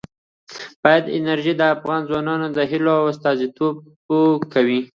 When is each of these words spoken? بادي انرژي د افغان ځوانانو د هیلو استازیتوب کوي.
بادي 0.83 1.09
انرژي 1.19 1.53
د 1.57 1.61
افغان 1.75 2.01
ځوانانو 2.09 2.47
د 2.57 2.59
هیلو 2.71 2.95
استازیتوب 3.11 3.75
کوي. 4.53 4.81